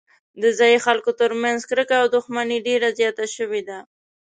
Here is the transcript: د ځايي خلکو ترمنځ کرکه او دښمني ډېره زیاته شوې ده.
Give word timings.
د 0.41 0.43
ځايي 0.57 0.79
خلکو 0.85 1.11
ترمنځ 1.21 1.59
کرکه 1.69 1.95
او 2.01 2.07
دښمني 2.15 2.57
ډېره 2.67 2.87
زیاته 2.99 3.25
شوې 3.35 3.61
ده. 3.69 3.79